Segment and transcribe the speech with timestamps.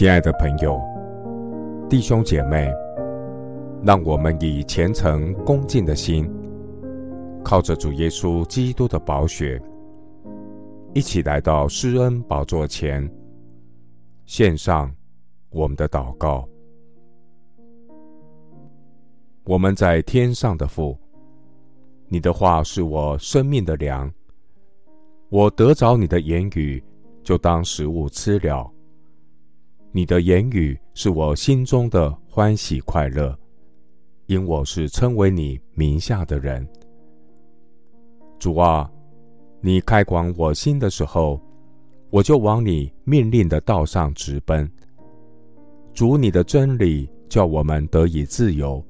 [0.00, 0.80] 亲爱的朋友、
[1.86, 2.72] 弟兄姐妹，
[3.84, 6.26] 让我们以虔诚恭敬的心，
[7.44, 9.60] 靠着主耶稣基督的宝血，
[10.94, 13.06] 一起来到施恩宝座前，
[14.24, 14.90] 献上
[15.50, 16.48] 我们的祷告。
[19.44, 20.96] 我们在天上的父，
[22.08, 24.10] 你的话是我生命的粮，
[25.28, 26.82] 我得着你的言语，
[27.22, 28.66] 就当食物吃了。
[29.92, 33.36] 你的言语是我心中的欢喜快乐，
[34.26, 36.64] 因我是称为你名下的人。
[38.38, 38.88] 主啊，
[39.60, 41.40] 你开广我心的时候，
[42.08, 44.70] 我就往你命令的道上直奔。
[45.92, 48.80] 主，你的真理叫我们得以自由。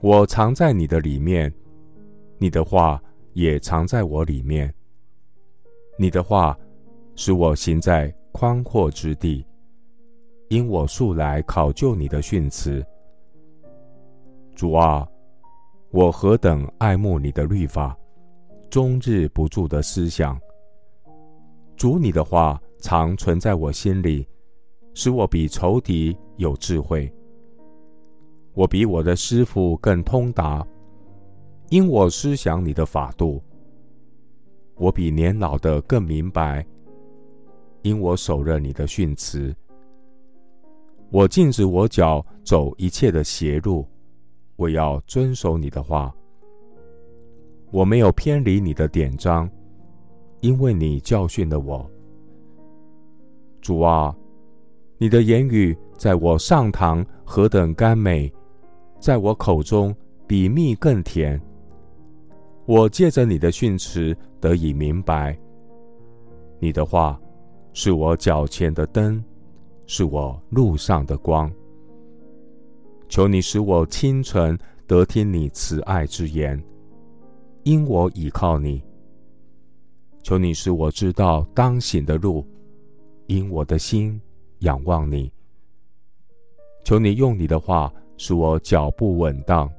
[0.00, 1.52] 我藏在你的里面，
[2.38, 2.98] 你的话
[3.34, 4.72] 也藏在我里面。
[5.98, 6.58] 你的话
[7.14, 9.44] 使我行在宽阔之地。
[10.48, 12.84] 因我素来考究你的训词，
[14.54, 15.06] 主啊，
[15.90, 17.96] 我何等爱慕你的律法，
[18.70, 20.38] 终日不住的思想。
[21.76, 24.24] 主，你的话常存在我心里，
[24.94, 27.12] 使我比仇敌有智慧。
[28.54, 30.64] 我比我的师傅更通达，
[31.70, 33.42] 因我思想你的法度。
[34.76, 36.64] 我比年老的更明白，
[37.82, 39.52] 因我守认你的训词。
[41.10, 43.86] 我禁止我脚走一切的邪路，
[44.56, 46.14] 我要遵守你的话。
[47.70, 49.48] 我没有偏离你的典章，
[50.40, 51.88] 因为你教训了我。
[53.60, 54.14] 主啊，
[54.98, 58.32] 你的言语在我上膛何等甘美，
[59.00, 59.94] 在我口中
[60.26, 61.40] 比蜜更甜。
[62.66, 65.38] 我借着你的训词得以明白，
[66.58, 67.20] 你的话
[67.72, 69.22] 是我脚前的灯。
[69.86, 71.50] 是我路上的光。
[73.08, 76.60] 求你使我清晨得听你慈爱之言，
[77.62, 78.82] 因我倚靠你。
[80.22, 82.44] 求你使我知道当行的路，
[83.26, 84.20] 因我的心
[84.58, 85.32] 仰望你。
[86.82, 89.70] 求你用你的话使我脚步稳当。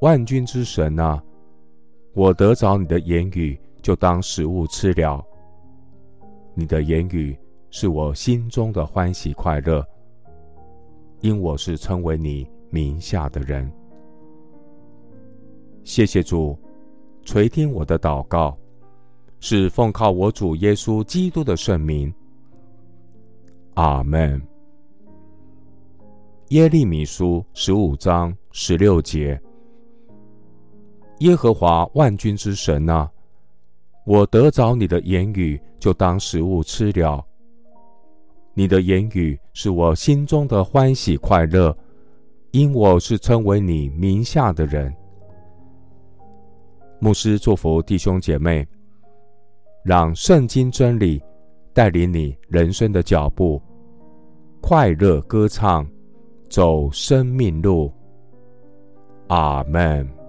[0.00, 1.22] 万军之神啊，
[2.14, 5.24] 我得着你的言语，就当食物吃了。
[6.54, 7.36] 你的言语。
[7.76, 9.84] 是我心中的欢喜快乐，
[11.22, 13.68] 因我是称为你名下的人。
[15.82, 16.56] 谢谢主
[17.24, 18.56] 垂听我的祷告，
[19.40, 22.14] 是奉靠我主耶稣基督的圣名。
[23.74, 24.40] 阿门。
[26.50, 29.36] 耶利米书十五章十六节：
[31.18, 33.10] 耶和华万军之神啊，
[34.06, 37.26] 我得着你的言语，就当食物吃了。
[38.56, 41.76] 你的言语是我心中的欢喜快乐，
[42.52, 44.94] 因我是称为你名下的人。
[47.00, 48.64] 牧师祝福弟兄姐妹，
[49.84, 51.20] 让圣经真理
[51.72, 53.60] 带领你人生的脚步，
[54.60, 55.84] 快乐歌唱，
[56.48, 57.92] 走生命路。
[59.26, 60.23] 阿门。